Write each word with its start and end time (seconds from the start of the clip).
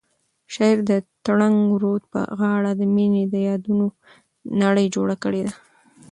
شاعر 0.53 0.79
د 0.89 0.91
ترنګ 1.25 1.57
رود 1.81 2.03
په 2.13 2.21
غاړه 2.39 2.71
د 2.79 2.81
مینې 2.95 3.23
د 3.27 3.35
یادونو 3.47 3.85
نړۍ 4.63 4.85
جوړه 4.95 5.15
کړې 5.23 5.41
ده. 5.47 5.53